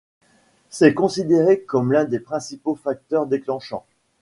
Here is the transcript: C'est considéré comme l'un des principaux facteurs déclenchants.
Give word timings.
C'est 0.71 0.95
considéré 0.95 1.61
comme 1.61 1.91
l'un 1.91 2.05
des 2.05 2.19
principaux 2.19 2.73
facteurs 2.73 3.27
déclenchants. 3.27 3.85